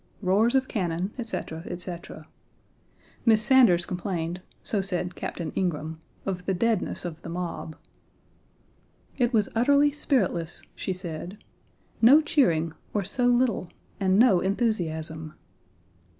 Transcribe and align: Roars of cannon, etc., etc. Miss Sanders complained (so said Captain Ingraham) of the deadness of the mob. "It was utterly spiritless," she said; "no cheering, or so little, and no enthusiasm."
Roars 0.23 0.55
of 0.55 0.67
cannon, 0.67 1.13
etc., 1.19 1.61
etc. 1.67 2.25
Miss 3.23 3.43
Sanders 3.43 3.85
complained 3.85 4.41
(so 4.63 4.81
said 4.81 5.13
Captain 5.13 5.51
Ingraham) 5.55 6.01
of 6.25 6.47
the 6.47 6.55
deadness 6.55 7.05
of 7.05 7.21
the 7.21 7.29
mob. 7.29 7.75
"It 9.19 9.31
was 9.31 9.49
utterly 9.53 9.91
spiritless," 9.91 10.63
she 10.73 10.91
said; 10.91 11.37
"no 12.01 12.19
cheering, 12.19 12.73
or 12.95 13.03
so 13.03 13.27
little, 13.27 13.69
and 13.99 14.17
no 14.17 14.39
enthusiasm." 14.39 15.35